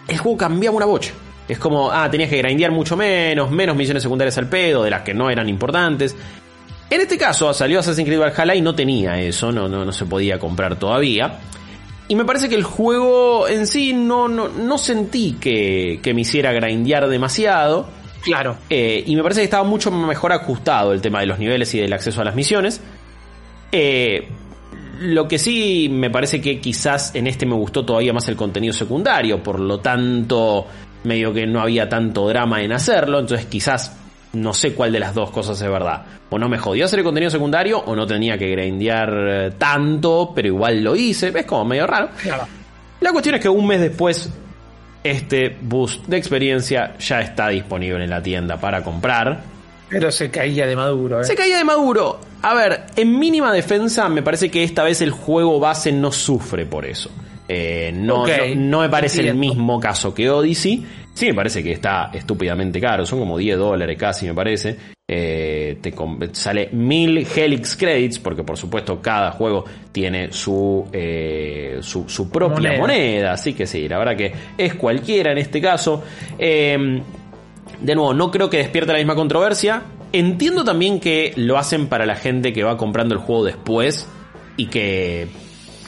el 0.08 0.18
juego 0.18 0.36
cambiaba 0.36 0.76
una 0.76 0.86
bocha. 0.86 1.12
Es 1.46 1.58
como, 1.58 1.90
ah, 1.90 2.10
tenías 2.10 2.28
que 2.28 2.38
grindear 2.38 2.72
mucho 2.72 2.96
menos, 2.96 3.50
menos 3.50 3.76
misiones 3.76 4.02
secundarias 4.02 4.36
al 4.38 4.48
pedo, 4.48 4.82
de 4.82 4.90
las 4.90 5.02
que 5.02 5.14
no 5.14 5.30
eran 5.30 5.48
importantes. 5.48 6.16
En 6.90 7.00
este 7.00 7.16
caso 7.16 7.52
salió 7.52 7.80
Assassin's 7.80 8.06
Creed 8.06 8.20
Valhalla 8.20 8.54
y 8.54 8.60
no 8.60 8.74
tenía 8.74 9.20
eso, 9.20 9.52
no, 9.52 9.68
no, 9.68 9.84
no 9.84 9.92
se 9.92 10.06
podía 10.06 10.38
comprar 10.38 10.78
todavía. 10.78 11.38
Y 12.08 12.16
me 12.16 12.24
parece 12.24 12.48
que 12.48 12.54
el 12.54 12.64
juego 12.64 13.46
en 13.48 13.66
sí 13.66 13.92
no, 13.92 14.28
no, 14.28 14.48
no 14.48 14.78
sentí 14.78 15.36
que, 15.38 16.00
que 16.02 16.14
me 16.14 16.22
hiciera 16.22 16.52
grindear 16.52 17.06
demasiado. 17.08 17.88
Claro. 18.22 18.56
Eh, 18.70 19.04
y 19.06 19.14
me 19.14 19.22
parece 19.22 19.42
que 19.42 19.44
estaba 19.44 19.64
mucho 19.64 19.90
mejor 19.90 20.32
ajustado 20.32 20.92
el 20.92 21.02
tema 21.02 21.20
de 21.20 21.26
los 21.26 21.38
niveles 21.38 21.74
y 21.74 21.80
del 21.80 21.92
acceso 21.92 22.22
a 22.22 22.24
las 22.24 22.34
misiones. 22.34 22.80
Eh, 23.72 24.28
lo 25.00 25.28
que 25.28 25.38
sí 25.38 25.88
me 25.90 26.10
parece 26.10 26.40
que 26.40 26.60
quizás 26.60 27.14
en 27.14 27.26
este 27.26 27.46
me 27.46 27.54
gustó 27.54 27.84
todavía 27.84 28.12
más 28.12 28.28
el 28.28 28.36
contenido 28.36 28.72
secundario, 28.72 29.42
por 29.42 29.60
lo 29.60 29.78
tanto 29.80 30.66
medio 31.04 31.32
que 31.32 31.46
no 31.46 31.60
había 31.60 31.88
tanto 31.88 32.28
drama 32.28 32.62
en 32.62 32.72
hacerlo, 32.72 33.20
entonces 33.20 33.46
quizás 33.46 33.96
no 34.32 34.52
sé 34.52 34.74
cuál 34.74 34.92
de 34.92 35.00
las 35.00 35.14
dos 35.14 35.30
cosas 35.30 35.60
es 35.60 35.70
verdad. 35.70 36.04
O 36.30 36.38
no 36.38 36.48
me 36.48 36.58
jodió 36.58 36.84
hacer 36.84 36.98
el 36.98 37.04
contenido 37.04 37.30
secundario 37.30 37.78
o 37.78 37.96
no 37.96 38.06
tenía 38.06 38.36
que 38.36 38.50
grindear 38.50 39.10
eh, 39.12 39.50
tanto, 39.56 40.32
pero 40.34 40.48
igual 40.48 40.82
lo 40.82 40.94
hice, 40.94 41.32
es 41.34 41.46
como 41.46 41.64
medio 41.64 41.86
raro. 41.86 42.10
Claro. 42.20 42.46
La 43.00 43.12
cuestión 43.12 43.36
es 43.36 43.40
que 43.40 43.48
un 43.48 43.66
mes 43.66 43.80
después 43.80 44.30
este 45.04 45.56
boost 45.60 46.06
de 46.06 46.16
experiencia 46.16 46.96
ya 46.98 47.20
está 47.20 47.48
disponible 47.48 48.04
en 48.04 48.10
la 48.10 48.22
tienda 48.22 48.58
para 48.58 48.82
comprar. 48.82 49.40
Pero 49.88 50.10
se 50.10 50.30
caía 50.30 50.66
de 50.66 50.76
maduro, 50.76 51.20
¿eh? 51.20 51.24
Se 51.24 51.34
caía 51.34 51.56
de 51.56 51.64
Maduro. 51.64 52.20
A 52.42 52.54
ver, 52.54 52.86
en 52.96 53.18
mínima 53.18 53.52
defensa 53.52 54.08
me 54.08 54.22
parece 54.22 54.50
que 54.50 54.62
esta 54.62 54.82
vez 54.84 55.00
el 55.00 55.10
juego 55.10 55.58
base 55.58 55.90
no 55.92 56.12
sufre 56.12 56.66
por 56.66 56.86
eso. 56.86 57.10
Eh, 57.48 57.90
no, 57.94 58.22
Ok, 58.22 58.28
no, 58.54 58.60
no 58.60 58.80
me 58.80 58.88
parece 58.90 59.26
el 59.26 59.34
mismo 59.34 59.80
caso 59.80 60.14
que 60.14 60.28
Odyssey. 60.30 60.84
Sí, 61.14 61.26
me 61.26 61.34
parece 61.34 61.64
que 61.64 61.72
está 61.72 62.10
estúpidamente 62.12 62.80
caro. 62.80 63.04
Son 63.06 63.18
como 63.18 63.38
10 63.38 63.58
dólares 63.58 63.96
casi, 63.98 64.26
me 64.26 64.34
parece. 64.34 64.76
Eh, 65.10 65.78
te 65.80 65.92
sale 66.32 66.68
mil 66.72 67.26
Helix 67.34 67.74
Credits, 67.74 68.18
porque 68.18 68.44
por 68.44 68.56
supuesto 68.58 69.00
cada 69.00 69.32
juego 69.32 69.64
tiene 69.90 70.30
su, 70.32 70.86
eh, 70.92 71.78
su, 71.80 72.08
su 72.08 72.30
propia 72.30 72.56
Moneda. 72.56 72.78
moneda. 72.78 73.32
Así 73.32 73.54
que 73.54 73.66
sí, 73.66 73.88
la 73.88 73.98
verdad 73.98 74.16
que 74.16 74.32
es 74.56 74.74
cualquiera 74.74 75.32
en 75.32 75.38
este 75.38 75.60
caso. 75.60 76.04
De 76.38 77.94
nuevo, 77.94 78.12
no 78.14 78.30
creo 78.30 78.50
que 78.50 78.58
despierte 78.58 78.92
la 78.92 78.98
misma 78.98 79.14
controversia. 79.14 79.82
Entiendo 80.12 80.64
también 80.64 81.00
que 81.00 81.32
lo 81.36 81.58
hacen 81.58 81.86
para 81.86 82.06
la 82.06 82.16
gente 82.16 82.52
que 82.52 82.64
va 82.64 82.76
comprando 82.76 83.14
el 83.14 83.20
juego 83.20 83.44
después 83.44 84.08
y 84.56 84.66
que 84.66 85.28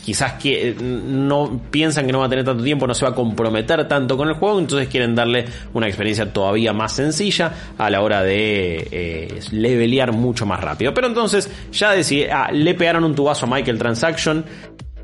quizás 0.04 0.34
que 0.34 0.74
no 0.80 1.60
piensan 1.70 2.06
que 2.06 2.12
no 2.12 2.20
va 2.20 2.26
a 2.26 2.28
tener 2.28 2.44
tanto 2.44 2.64
tiempo, 2.64 2.86
no 2.86 2.94
se 2.94 3.04
va 3.04 3.12
a 3.12 3.14
comprometer 3.14 3.86
tanto 3.86 4.16
con 4.16 4.28
el 4.28 4.34
juego, 4.34 4.58
entonces 4.58 4.88
quieren 4.88 5.14
darle 5.14 5.44
una 5.72 5.86
experiencia 5.86 6.32
todavía 6.32 6.72
más 6.72 6.92
sencilla 6.92 7.52
a 7.78 7.90
la 7.90 8.02
hora 8.02 8.22
de 8.22 8.88
eh, 8.90 9.40
levelear 9.52 10.12
mucho 10.12 10.46
más 10.46 10.60
rápido. 10.60 10.92
Pero 10.94 11.06
entonces 11.06 11.50
ya 11.72 11.92
decidí, 11.92 12.24
ah, 12.24 12.50
le 12.52 12.74
pegaron 12.74 13.04
un 13.04 13.14
tubazo 13.14 13.46
a 13.46 13.48
Michael 13.48 13.78
Transaction. 13.78 14.44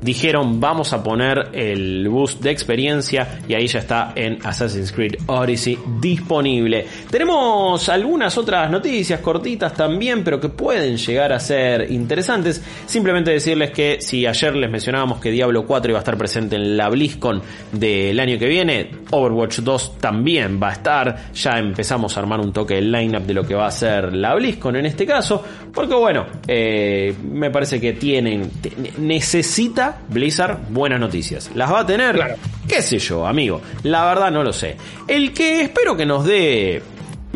Dijeron 0.01 0.59
vamos 0.59 0.93
a 0.93 1.03
poner 1.03 1.49
el 1.53 2.07
boost 2.07 2.41
de 2.41 2.51
experiencia 2.51 3.39
y 3.47 3.53
ahí 3.53 3.67
ya 3.67 3.79
está 3.79 4.13
en 4.15 4.39
Assassin's 4.43 4.91
Creed 4.91 5.15
Odyssey 5.25 5.77
disponible. 5.99 6.85
Tenemos 7.09 7.89
algunas 7.89 8.37
otras 8.37 8.69
noticias 8.69 9.19
cortitas 9.21 9.73
también, 9.73 10.23
pero 10.23 10.39
que 10.39 10.49
pueden 10.49 10.97
llegar 10.97 11.33
a 11.33 11.39
ser 11.39 11.91
interesantes. 11.91 12.61
Simplemente 12.85 13.31
decirles 13.31 13.71
que 13.71 13.97
si 13.99 14.25
ayer 14.25 14.55
les 14.55 14.69
mencionábamos 14.69 15.19
que 15.19 15.31
Diablo 15.31 15.65
4 15.65 15.91
iba 15.91 15.99
a 15.99 16.01
estar 16.01 16.17
presente 16.17 16.55
en 16.55 16.77
la 16.77 16.89
BlizzCon 16.89 17.41
del 17.71 18.19
año 18.19 18.37
que 18.37 18.47
viene, 18.47 18.89
Overwatch 19.11 19.59
2 19.59 19.99
también 19.99 20.59
va 20.61 20.69
a 20.69 20.73
estar. 20.73 21.31
Ya 21.33 21.57
empezamos 21.59 22.15
a 22.15 22.19
armar 22.19 22.39
un 22.39 22.51
toque 22.51 22.75
del 22.75 22.91
lineup 22.91 23.23
de 23.23 23.33
lo 23.33 23.45
que 23.45 23.55
va 23.55 23.67
a 23.67 23.71
ser 23.71 24.13
la 24.13 24.35
BlizzCon 24.35 24.75
en 24.77 24.85
este 24.85 25.05
caso, 25.05 25.43
porque 25.73 25.95
bueno, 25.95 26.25
eh, 26.47 27.13
me 27.31 27.49
parece 27.51 27.79
que 27.79 27.93
tienen, 27.93 28.51
necesita 28.97 29.99
Blizzard 30.09 30.59
buenas 30.69 30.99
noticias. 30.99 31.51
¿Las 31.55 31.71
va 31.71 31.81
a 31.81 31.85
tener? 31.85 32.15
Claro. 32.15 32.35
¿Qué 32.67 32.81
sé 32.81 32.99
yo, 32.99 33.25
amigo? 33.25 33.61
La 33.83 34.05
verdad 34.05 34.31
no 34.31 34.43
lo 34.43 34.51
sé. 34.51 34.75
El 35.07 35.33
que 35.33 35.61
espero 35.61 35.95
que 35.95 36.05
nos 36.05 36.25
dé, 36.25 36.81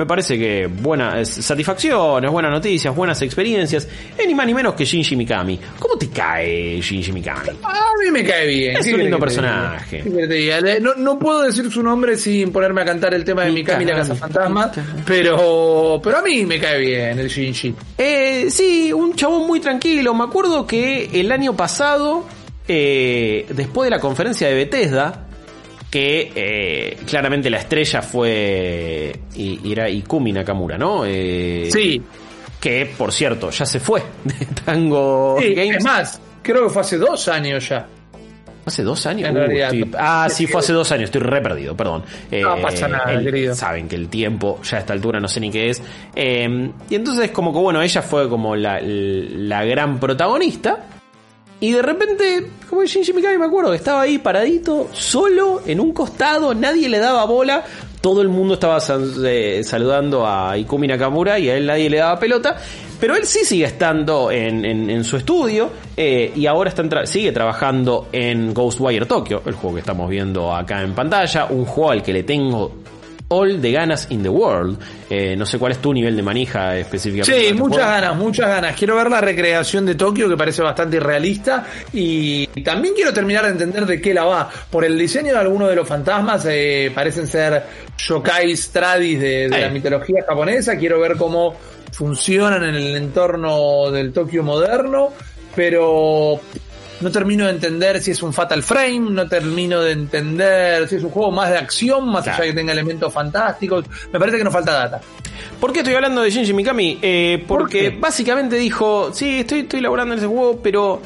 me 0.01 0.08
parece 0.08 0.36
que 0.36 0.65
buenas 0.65 1.29
satisfacciones, 1.29 2.31
buenas 2.31 2.51
noticias, 2.51 2.96
buenas 2.96 3.22
experiencias, 3.22 3.88
es 4.17 4.27
ni 4.27 4.34
más 4.34 4.48
ni 4.48 4.53
menos 4.55 4.74
que 4.74 4.84
Shinji 4.84 5.15
Mikami. 5.15 5.60
¿Cómo 5.77 5.96
te 5.96 6.10
cae 6.10 6.81
Shinji 6.81 7.12
Mikami? 7.12 7.50
A 7.62 8.03
mí 8.03 8.10
me 8.12 8.24
cae 8.24 8.48
bien. 8.48 8.77
Es 8.77 8.86
¿Qué 8.86 8.96
un 8.96 9.01
lindo 9.01 9.20
personaje. 9.20 10.03
No, 10.81 10.96
no 10.96 11.20
puedo 11.20 11.43
decir 11.43 11.72
su 11.72 11.84
nombre 11.84 12.17
sin 12.17 12.51
ponerme 12.51 12.81
a 12.81 12.86
cantar 12.86 13.13
el 13.13 13.24
tema 13.24 13.43
de 13.43 13.51
Mikami 13.51 13.84
y 13.84 13.88
la 13.88 13.96
Casa 13.98 14.15
Fantasma, 14.15 14.72
pero, 15.05 16.01
pero 16.03 16.17
a 16.17 16.22
mí 16.24 16.48
me 16.48 16.60
cae 16.60 16.79
bien 16.79 17.20
el 17.20 17.27
Shinji. 17.27 17.75
Eh, 17.96 18.48
sí, 18.50 18.91
un 18.91 19.13
chabón 19.13 19.46
muy 19.46 19.60
tranquilo. 19.60 20.15
Me 20.15 20.24
acuerdo 20.24 20.65
que 20.65 21.12
el 21.13 21.31
año 21.31 21.55
pasado, 21.55 22.25
eh, 22.67 23.46
después 23.50 23.86
de 23.86 23.91
la 23.91 24.00
conferencia 24.00 24.48
de 24.48 24.55
Bethesda, 24.55 25.27
que 25.91 26.31
eh, 26.33 26.98
claramente 27.05 27.50
la 27.51 27.57
estrella 27.60 28.01
fue 28.01 29.13
y, 29.36 29.71
era 29.71 29.88
Ikumi 29.89 30.31
Nakamura, 30.31 30.77
¿no? 30.77 31.03
Eh, 31.05 31.67
Sí, 31.71 32.01
Que, 32.60 32.86
por 32.98 33.12
cierto, 33.12 33.50
ya 33.51 33.65
se 33.65 33.79
fue 33.79 34.01
de 34.24 34.45
Tango 34.65 35.36
sí, 35.39 35.53
Games. 35.53 35.77
es 35.77 35.83
más, 35.83 36.21
creo 36.41 36.63
que 36.63 36.69
fue 36.69 36.81
hace 36.81 36.98
dos 36.98 37.27
años 37.27 37.67
ya. 37.69 37.88
¿Hace 38.63 38.83
dos 38.83 39.03
años? 39.07 39.31
Uh, 39.31 39.38
estoy-. 39.51 39.91
Ah, 39.98 40.27
sí, 40.29 40.45
fue 40.45 40.60
hace 40.62 40.71
dos 40.71 40.91
años, 40.91 41.05
estoy 41.05 41.21
re 41.21 41.41
perdido, 41.41 41.75
perdón. 41.75 42.03
No 42.31 42.57
pasa 42.62 42.88
nada, 42.88 43.12
el- 43.12 43.25
querido. 43.25 43.55
Saben 43.55 43.88
que 43.89 43.95
el 43.95 44.07
tiempo, 44.07 44.60
ya 44.63 44.77
a 44.77 44.79
esta 44.81 44.93
altura 44.93 45.19
no 45.19 45.27
sé 45.27 45.39
ni 45.39 45.50
qué 45.50 45.71
es. 45.71 45.81
Eh, 46.15 46.69
y 46.88 46.95
entonces, 46.95 47.31
como 47.31 47.51
que 47.51 47.57
bueno, 47.60 47.81
ella 47.81 48.01
fue 48.03 48.29
como 48.29 48.55
la, 48.55 48.79
la 48.79 49.65
gran 49.65 50.00
protagonista. 50.00 50.86
Y 51.62 51.72
de 51.72 51.82
repente, 51.84 52.48
como 52.70 52.84
Shinji 52.84 53.13
Mikami, 53.13 53.38
me 53.38 53.46
acuerdo 53.46 53.74
estaba 53.74 54.01
ahí 54.01 54.18
paradito, 54.18 54.89
solo, 54.91 55.62
en 55.65 55.80
un 55.80 55.94
costado, 55.94 56.53
nadie 56.56 56.89
le 56.89 56.98
daba 56.98 57.24
bola. 57.25 57.63
Todo 58.01 58.24
el 58.24 58.30
mundo 58.30 58.56
estaba 58.56 58.80
eh, 59.24 59.62
saludando 59.63 60.25
a 60.25 60.58
Ikumi 60.58 60.88
Nakamura 60.88 61.38
y 61.38 61.50
a 61.50 61.56
él 61.58 61.68
nadie 61.68 61.88
le 61.88 61.98
daba 62.00 62.20
pelota. 62.20 62.56
Pero 63.00 63.15
él 63.15 63.25
sí 63.25 63.46
sigue 63.46 63.65
estando 63.65 64.32
en, 64.32 64.65
en- 64.65 65.03
su 65.03 65.18
estudio 65.18 65.70
eh, 65.96 66.32
y 66.36 66.48
ahora 66.48 66.70
está 66.70 67.06
sigue 67.06 67.32
trabajando 67.32 68.08
en 68.12 68.53
Ghostwire 68.56 69.06
Tokyo, 69.06 69.44
el 69.46 69.53
juego 69.53 69.75
que 69.75 69.82
estamos 69.82 70.10
viendo 70.10 70.51
acá 70.53 70.82
en 70.82 70.94
pantalla. 70.94 71.46
Un 71.51 71.65
juego 71.65 71.91
al 71.91 72.01
que 72.01 72.12
le 72.13 72.24
tengo 72.24 72.72
all 73.31 73.61
the 73.61 73.71
ganas 73.71 74.07
in 74.09 74.21
the 74.21 74.29
world. 74.29 74.77
Eh, 75.09 75.35
no 75.35 75.45
sé 75.45 75.57
cuál 75.57 75.71
es 75.71 75.79
tu 75.79 75.93
nivel 75.93 76.15
de 76.15 76.21
manija 76.21 76.77
específicamente. 76.77 77.47
Sí, 77.50 77.53
muchas 77.53 77.83
juego. 77.83 77.91
ganas, 77.91 78.17
muchas 78.17 78.47
ganas. 78.47 78.75
Quiero 78.75 78.95
ver 78.97 79.09
la 79.09 79.21
recreación 79.21 79.85
de 79.85 79.95
Tokio 79.95 80.29
que 80.29 80.38
parece 80.38 80.61
bastante 80.61 80.97
irrealista 80.97 81.65
y 81.93 82.47
también 82.61 82.93
quiero 82.93 83.13
terminar 83.13 83.45
de 83.45 83.51
entender 83.51 83.85
de 83.85 84.01
qué 84.01 84.13
la 84.13 84.25
va. 84.25 84.50
Por 84.69 84.85
el 84.85 84.97
diseño 84.97 85.33
de 85.33 85.39
algunos 85.39 85.69
de 85.69 85.75
los 85.75 85.88
fantasmas 85.88 86.45
eh, 86.50 86.91
parecen 86.93 87.25
ser 87.27 87.63
yokai 87.97 88.53
tradis 88.71 89.19
de, 89.19 89.50
de 89.50 89.61
la 89.61 89.69
mitología 89.69 90.23
japonesa. 90.27 90.77
Quiero 90.77 91.00
ver 91.00 91.15
cómo 91.15 91.55
funcionan 91.91 92.63
en 92.63 92.75
el 92.75 92.95
entorno 92.95 93.91
del 93.91 94.11
Tokio 94.11 94.43
moderno, 94.43 95.09
pero 95.55 96.39
no 97.01 97.12
termino 97.12 97.46
de 97.46 97.51
entender 97.51 98.01
si 98.01 98.12
es 98.12 98.22
un 98.24 98.34
Fatal 98.34 98.62
Frame, 98.63 99.00
no 99.12 99.27
termino 99.27 99.81
de 99.81 99.91
entender 99.91 100.88
si 100.88 100.96
es 100.96 101.03
un 101.03 101.10
juego 101.10 101.31
más 101.31 101.50
de 101.50 101.58
acción, 101.58 102.08
más 102.10 102.24
Claro. 102.24 102.38
allá 102.38 102.43
de 102.46 102.51
que 102.51 102.55
tenga 102.58 102.72
elementos 102.74 103.13
fantásticos. 103.13 103.86
Me 104.12 104.20
parece 104.20 104.38
que 104.38 104.43
nos 104.43 104.53
falta 104.53 104.72
data. 104.74 105.01
¿Por 105.60 105.72
qué 105.74 105.79
estoy 105.79 105.96
hablando 105.96 106.22
de 106.22 106.29
Shinji 106.29 106.53
Mikami? 106.53 107.00
Eh, 107.01 107.43
porque 107.48 107.89
básicamente 107.89 108.55
dijo, 108.55 109.12
sí, 109.13 109.39
estoy, 109.39 109.62
estoy 109.62 109.81
laburando 109.81 110.13
en 110.13 110.20
ese 110.20 110.27
juego, 110.27 110.60
pero 110.62 111.01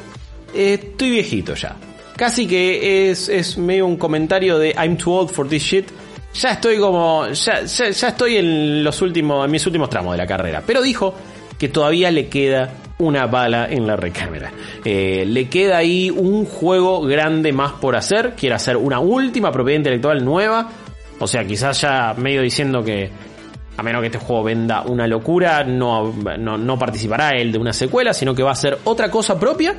eh, 0.54 0.74
estoy 0.80 1.10
viejito 1.10 1.54
ya. 1.54 1.76
Casi 2.16 2.46
que 2.46 3.10
es, 3.10 3.28
es 3.28 3.58
medio 3.58 3.86
un 3.86 3.96
comentario 3.96 4.58
de 4.58 4.70
I'm 4.78 4.96
too 4.96 5.12
old 5.12 5.30
for 5.30 5.48
this 5.48 5.62
shit. 5.62 5.86
Ya 6.34 6.52
estoy 6.52 6.78
como, 6.78 7.26
ya, 7.28 7.62
ya, 7.64 7.90
ya 7.90 8.08
estoy 8.08 8.36
en 8.36 8.84
los 8.84 9.00
últimos, 9.02 9.44
en 9.44 9.50
mis 9.50 9.66
últimos 9.66 9.88
tramos 9.90 10.12
de 10.12 10.18
la 10.18 10.26
carrera. 10.26 10.62
Pero 10.66 10.82
dijo 10.82 11.14
que 11.58 11.68
todavía 11.68 12.10
le 12.10 12.28
queda 12.28 12.70
una 12.98 13.26
bala 13.26 13.66
en 13.70 13.86
la 13.86 13.96
recámara. 13.96 14.52
Eh, 14.84 15.24
le 15.26 15.48
queda 15.48 15.78
ahí 15.78 16.10
un 16.10 16.44
juego 16.46 17.02
grande 17.02 17.52
más 17.52 17.72
por 17.72 17.96
hacer. 17.96 18.34
Quiere 18.36 18.54
hacer 18.54 18.76
una 18.76 19.00
última 19.00 19.52
propiedad 19.52 19.78
intelectual 19.78 20.24
nueva. 20.24 20.70
O 21.18 21.26
sea, 21.26 21.44
quizás 21.44 21.80
ya 21.80 22.14
medio 22.16 22.42
diciendo 22.42 22.82
que 22.82 23.10
a 23.76 23.82
menos 23.82 24.00
que 24.00 24.06
este 24.06 24.18
juego 24.18 24.42
venda 24.44 24.82
una 24.82 25.06
locura, 25.06 25.64
no, 25.64 26.14
no, 26.38 26.56
no 26.56 26.78
participará 26.78 27.30
él 27.30 27.52
de 27.52 27.58
una 27.58 27.72
secuela, 27.72 28.12
sino 28.14 28.34
que 28.34 28.42
va 28.42 28.50
a 28.50 28.52
hacer 28.52 28.78
otra 28.84 29.10
cosa 29.10 29.38
propia 29.38 29.74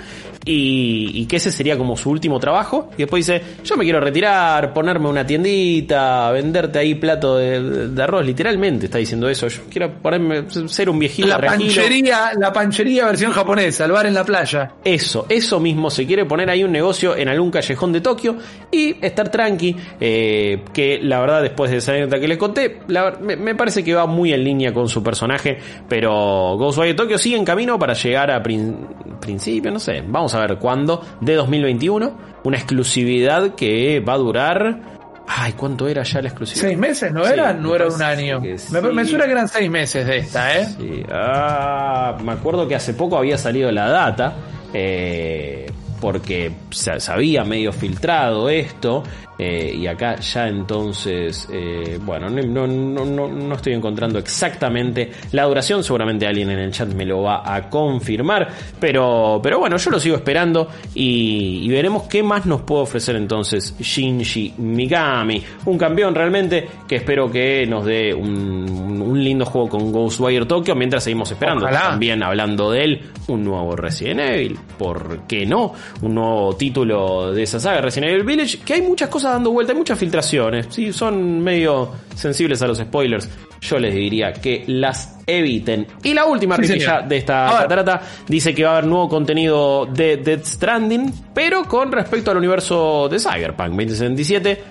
y, 0.46 1.12
y 1.16 1.26
que 1.26 1.38
ese 1.38 1.52
sería 1.52 1.78
como 1.78 1.98
su 1.98 2.10
último 2.10 2.40
trabajo. 2.40 2.90
Y 2.96 3.04
después 3.04 3.26
dice, 3.26 3.42
yo 3.64 3.76
me 3.76 3.84
quiero 3.84 4.00
retirar, 4.00 4.74
ponerme 4.74 5.10
una 5.10 5.26
tiendita, 5.26 6.32
venderte 6.32 6.80
ahí 6.80 6.96
plato 6.96 7.38
de, 7.38 7.90
de 7.90 8.04
arroz, 8.04 8.26
literalmente 8.26 8.86
está 8.86 8.98
diciendo 8.98 9.28
eso. 9.30 9.48
Yo 9.48 9.62
quiero 9.70 9.94
ponerme, 10.00 10.50
ser 10.68 10.90
un 10.90 11.00
viejito 11.00 11.28
La 11.28 11.38
tranquilo. 11.38 11.74
panchería, 11.76 12.32
la 12.40 12.54
panchería 12.54 13.06
versión 13.06 13.32
japonesa, 13.32 13.86
el 13.86 13.92
bar 13.92 14.06
en 14.06 14.14
la 14.14 14.24
playa. 14.24 14.74
Eso, 14.84 15.26
eso 15.30 15.60
mismo, 15.60 15.90
se 15.90 16.06
quiere 16.06 16.26
poner 16.26 16.50
ahí 16.50 16.64
un 16.64 16.72
negocio 16.72 17.16
en 17.16 17.30
algún 17.30 17.52
callejón 17.52 17.92
de 17.94 18.02
Tokio 18.02 18.38
y 18.72 18.96
estar 19.04 19.30
tranqui, 19.30 19.76
eh, 20.00 20.64
que 20.74 21.00
la 21.02 21.20
verdad 21.20 21.42
después 21.42 21.72
de 21.72 21.78
esa 21.78 21.92
anécdota 21.94 22.20
que 22.20 22.28
les 22.28 22.38
conté, 22.38 22.80
la 22.88 23.18
me, 23.22 23.36
me 23.36 23.56
parece 23.56 23.84
que 23.84 23.87
va 23.96 24.06
muy 24.06 24.34
en 24.34 24.44
línea 24.44 24.74
con 24.74 24.90
su 24.90 25.02
personaje, 25.04 25.58
pero 25.88 26.56
Ghostwire 26.58 26.94
Tokyo 26.94 27.18
sigue 27.18 27.38
en 27.38 27.46
camino 27.46 27.78
para 27.80 27.94
llegar 27.94 28.32
a 28.32 28.42
prin- 28.42 28.88
principio, 29.22 29.72
no 29.72 29.80
sé, 29.80 30.04
vamos 30.08 30.34
a 30.36 30.40
ver 30.40 30.58
cuándo, 30.58 31.04
de 31.22 31.36
2021, 31.36 32.18
una 32.44 32.58
exclusividad 32.58 33.56
que 33.56 34.00
va 34.00 34.14
a 34.14 34.18
durar... 34.18 34.98
Ay, 35.30 35.54
¿cuánto 35.58 35.90
era 35.90 36.04
ya 36.04 36.22
la 36.22 36.30
exclusividad? 36.30 36.68
¿Seis 36.68 36.78
meses 36.78 37.12
no 37.12 37.26
Sí, 37.26 37.34
era? 37.34 37.52
No 37.52 37.76
era 37.76 37.88
un 37.88 38.02
año. 38.02 38.42
que 38.42 38.56
Me, 38.94 39.04
suena 39.06 39.26
que 39.26 39.32
eran 39.32 39.50
seis 39.50 39.70
meses 39.70 40.08
de 40.08 40.18
esta, 40.20 40.58
¿eh? 40.58 40.66
Sí, 40.66 41.04
ah, 41.12 42.18
me 42.24 42.32
acuerdo 42.32 42.66
que 42.66 42.76
hace 42.76 42.94
poco 42.94 43.18
había 43.18 43.38
salido 43.38 43.70
la 43.72 43.90
data, 43.90 44.36
eh, 44.74 45.66
porque 46.00 46.52
se, 46.70 46.98
se 47.02 47.12
había 47.12 47.44
medio 47.44 47.74
filtrado 47.74 48.50
esto, 48.50 49.04
eh, 49.40 49.74
y 49.78 49.88
acá 49.88 50.16
ya 50.20 50.48
entonces, 50.48 51.48
eh, 51.52 52.00
bueno, 52.04 52.30
no, 52.30 52.68
no, 52.68 53.06
no, 53.06 53.28
no- 53.28 53.56
estoy 53.56 53.74
encontrando 53.74 54.20
exactamente 54.20 55.12
la 55.32 55.44
duración, 55.46 55.84
seguramente 55.84 56.26
alguien 56.28 56.50
en 56.50 56.60
el 56.60 56.72
chat 56.72 56.88
me 56.94 57.06
lo 57.06 57.22
va 57.24 57.42
a 57.56 57.70
confirmar, 57.70 58.48
pero, 58.80 59.40
pero 59.44 59.60
bueno, 59.60 59.78
yo 59.78 59.92
lo 59.92 60.00
sigo 60.00 60.16
esperando 60.16 60.68
y, 60.94 61.62
y 61.64 61.70
veremos 61.70 62.04
qué 62.04 62.24
más 62.24 62.46
nos 62.46 62.62
puede 62.62 62.84
ofrecer 62.84 63.16
entonces 63.16 63.76
Shinji 63.80 64.54
Mikami, 64.58 65.44
un 65.66 65.78
campeón 65.78 66.16
realmente 66.16 66.68
que 66.88 66.98
espero 66.98 67.32
que 67.32 67.66
nos 67.68 67.86
dé 67.86 68.14
un- 68.14 68.28
un, 68.68 69.02
un 69.02 69.24
lindo 69.24 69.46
juego 69.46 69.70
con 69.70 69.92
Ghostwire 69.92 70.46
Tokyo 70.46 70.76
mientras 70.76 71.04
seguimos 71.04 71.32
esperando. 71.32 71.66
Ojalá. 71.66 71.90
También 71.90 72.22
hablando 72.24 72.72
de 72.72 72.84
él, 72.84 73.02
un 73.28 73.44
nuevo 73.44 73.76
Resident 73.76 74.20
Evil. 74.20 74.58
¿Por 74.78 75.22
qué 75.28 75.46
no? 75.46 75.74
Un 76.02 76.16
nuevo 76.16 76.56
título 76.56 77.34
de 77.34 77.44
esa 77.44 77.60
saga, 77.60 77.82
Resident 77.82 78.12
Evil 78.12 78.24
Village, 78.26 78.60
que 78.60 78.74
hay 78.74 78.82
muchas 78.82 79.10
cosas 79.10 79.27
dando 79.32 79.52
vuelta, 79.52 79.74
hay 79.74 79.78
muchas 79.78 79.98
filtraciones. 80.00 80.68
Sí, 80.70 80.92
son 80.94 81.42
medio 81.42 81.92
sensibles 82.16 82.62
a 82.62 82.68
los 82.68 82.78
spoilers. 82.78 83.30
Yo 83.62 83.80
les 83.80 83.94
diría 83.94 84.34
que 84.34 84.64
las 84.68 85.20
eviten. 85.26 85.88
Y 86.04 86.14
la 86.14 86.26
última 86.26 86.56
Sí, 86.58 86.80
de 87.08 87.18
esta 87.18 87.48
catarata 87.62 88.02
dice 88.28 88.54
que 88.54 88.64
va 88.64 88.70
a 88.70 88.74
haber 88.74 88.86
nuevo 88.86 89.10
contenido 89.10 89.86
de 89.86 90.18
Dead 90.18 90.44
Stranding, 90.44 91.12
pero 91.34 91.64
con 91.64 91.92
respecto 91.92 92.32
al 92.32 92.38
universo 92.38 93.08
de 93.10 93.20
Cyberpunk 93.20 93.70
2077. 93.70 94.64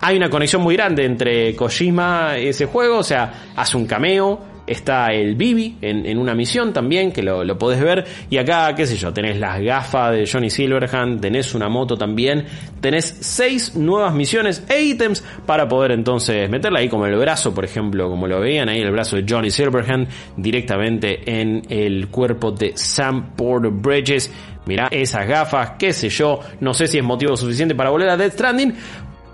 Hay 0.00 0.16
una 0.16 0.28
conexión 0.28 0.62
muy 0.62 0.76
grande 0.76 1.04
entre 1.04 1.54
Kojima 1.54 2.38
y 2.38 2.48
ese 2.48 2.66
juego, 2.66 2.98
o 2.98 3.04
sea, 3.04 3.52
hace 3.56 3.76
un 3.76 3.86
cameo. 3.86 4.53
Está 4.66 5.12
el 5.12 5.34
Bibi 5.34 5.76
en, 5.82 6.18
una 6.18 6.34
misión 6.34 6.72
también, 6.72 7.12
que 7.12 7.22
lo, 7.22 7.44
lo 7.44 7.58
podés 7.58 7.80
ver. 7.80 8.04
Y 8.30 8.38
acá, 8.38 8.74
qué 8.74 8.86
sé 8.86 8.96
yo, 8.96 9.12
tenés 9.12 9.38
las 9.38 9.60
gafas 9.60 10.12
de 10.12 10.26
Johnny 10.26 10.50
Silverhand, 10.50 11.20
tenés 11.20 11.54
una 11.54 11.68
moto 11.68 11.96
también. 11.96 12.44
Tenés 12.80 13.04
seis 13.20 13.76
nuevas 13.76 14.14
misiones 14.14 14.64
e 14.68 14.82
ítems 14.82 15.22
para 15.46 15.68
poder 15.68 15.92
entonces 15.92 16.48
meterla 16.48 16.80
ahí 16.80 16.88
como 16.88 17.06
el 17.06 17.16
brazo, 17.16 17.54
por 17.54 17.64
ejemplo, 17.64 18.08
como 18.08 18.26
lo 18.26 18.40
veían 18.40 18.68
ahí, 18.68 18.80
el 18.80 18.90
brazo 18.90 19.16
de 19.16 19.24
Johnny 19.28 19.50
Silverhand 19.50 20.08
directamente 20.36 21.20
en 21.26 21.62
el 21.68 22.08
cuerpo 22.08 22.50
de 22.50 22.72
Sam 22.76 23.34
Porter 23.36 23.70
Bridges. 23.70 24.30
Mirá 24.66 24.88
esas 24.90 25.26
gafas, 25.26 25.72
qué 25.78 25.92
sé 25.92 26.08
yo, 26.08 26.40
no 26.60 26.72
sé 26.72 26.86
si 26.86 26.98
es 26.98 27.04
motivo 27.04 27.36
suficiente 27.36 27.74
para 27.74 27.90
volver 27.90 28.08
a 28.08 28.16
Death 28.16 28.32
Stranding. 28.32 28.74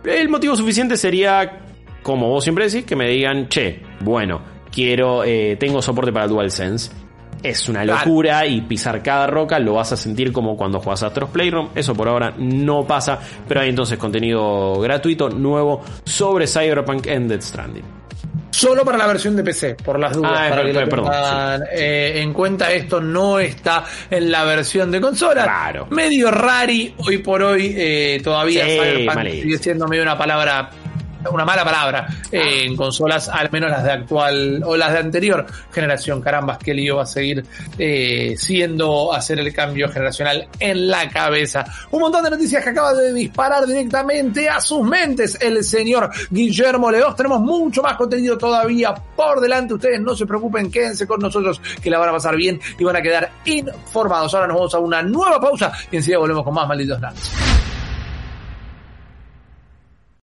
El 0.05 0.29
motivo 0.29 0.57
suficiente 0.57 0.97
sería, 0.97 1.61
como 2.03 2.29
vos 2.29 2.43
siempre 2.43 2.65
decís, 2.69 2.85
que 2.85 2.97
me 2.97 3.09
digan, 3.09 3.49
che, 3.49 3.81
bueno, 4.01 4.41
quiero, 4.73 5.25
eh, 5.25 5.57
tengo 5.59 5.83
soporte 5.83 6.13
para 6.13 6.27
DualSense. 6.27 6.91
Es 7.43 7.71
una 7.71 7.85
locura 7.87 8.47
y 8.47 8.61
pisar 8.61 9.03
cada 9.03 9.27
roca 9.27 9.59
lo 9.59 9.75
vas 9.75 9.93
a 9.93 9.97
sentir 9.97 10.31
como 10.31 10.57
cuando 10.59 10.79
juegas 10.79 11.03
a 11.03 11.07
Astros 11.07 11.31
Playroom. 11.31 11.71
Eso 11.75 11.95
por 11.95 12.09
ahora 12.09 12.35
no 12.37 12.87
pasa, 12.87 13.19
pero 13.49 13.61
hay 13.61 13.71
entonces 13.71 13.99
contenido 13.99 14.79
gratuito 14.81 15.31
nuevo 15.31 15.83
sobre 16.05 16.47
Cyberpunk 16.47 17.09
and 17.09 17.31
Death 17.31 17.43
Stranding. 17.43 18.01
Solo 18.51 18.85
para 18.85 18.99
la 18.99 19.07
versión 19.07 19.37
de 19.37 19.43
PC, 19.43 19.77
por 19.77 19.99
las 19.99 20.13
dudas. 20.13 20.33
Ah, 20.35 20.51
para 20.51 20.65
que 20.65 20.73
perdón, 20.87 21.63
eh, 21.73 22.21
en 22.21 22.33
cuenta, 22.35 22.71
esto 22.73 23.01
no 23.01 23.39
está 23.39 23.85
en 24.11 24.31
la 24.31 24.45
versión 24.45 24.91
de 24.91 25.01
consola. 25.01 25.45
Claro. 25.45 25.87
Medio 25.91 26.31
rari, 26.31 26.95
hoy 26.99 27.19
por 27.19 27.43
hoy 27.43 27.75
eh, 27.75 28.21
todavía 28.23 28.67
Sí, 28.67 28.73
Cyberpunk 28.73 29.31
sigue 29.31 29.59
siendo 29.59 29.89
medio 29.89 30.03
una 30.03 30.19
palabra 30.19 30.69
una 31.31 31.45
mala 31.45 31.65
palabra 31.65 32.09
eh, 32.31 32.65
en 32.65 32.77
consolas, 32.77 33.29
al 33.29 33.51
menos 33.51 33.71
las 33.71 33.85
de 33.85 33.93
actual 33.93 34.63
o 34.65 34.77
las 34.77 34.93
de 34.93 34.99
anterior 34.99 35.47
generación. 35.73 36.21
Carambas, 36.21 36.59
que 36.59 36.75
lío 36.75 36.97
va 36.97 37.03
a 37.03 37.07
seguir 37.07 37.45
eh, 37.79 38.35
siendo 38.37 39.13
hacer 39.13 39.39
el 39.39 39.53
cambio 39.53 39.89
generacional 39.89 40.49
en 40.59 40.89
la 40.89 41.09
cabeza. 41.09 41.65
Un 41.91 42.01
montón 42.01 42.25
de 42.25 42.31
noticias 42.31 42.63
que 42.63 42.71
acaba 42.71 42.95
de 42.95 43.13
disparar 43.13 43.67
directamente 43.67 44.49
a 44.49 44.61
sus 44.61 44.83
mentes 44.83 45.39
el 45.41 45.63
señor 45.65 46.11
Guillermo 46.31 46.91
Leos. 46.91 47.15
Tenemos 47.17 47.41
mucho 47.41 47.83
más 47.83 47.97
contenido 47.97 48.39
todavía 48.39 48.95
por 48.95 49.41
delante. 49.41 49.75
Ustedes 49.75 50.01
no 50.01 50.15
se 50.15 50.27
preocupen, 50.27 50.71
quédense 50.71 51.07
con 51.07 51.21
nosotros 51.21 51.61
que 51.83 51.91
la 51.91 51.99
van 51.99 52.11
a 52.11 52.13
pasar 52.13 52.37
bien 52.37 52.61
y 52.79 52.85
van 52.85 52.97
a 52.97 53.03
quedar 53.03 53.31
informados. 53.45 54.33
Ahora 54.35 54.47
nos 54.47 54.57
vamos 54.57 54.75
a 54.75 54.79
una 54.79 55.03
nueva 55.03 55.41
pausa 55.41 55.73
y 55.91 55.97
enseguida 55.97 56.19
volvemos 56.19 56.45
con 56.45 56.55
más 56.55 56.69
malditos 56.69 57.01
nerds. 57.01 57.31